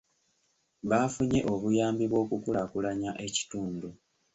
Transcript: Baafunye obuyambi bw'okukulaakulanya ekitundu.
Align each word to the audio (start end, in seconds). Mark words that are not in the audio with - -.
Baafunye 0.89 1.39
obuyambi 1.53 2.05
bw'okukulaakulanya 2.11 3.11
ekitundu. 3.25 3.89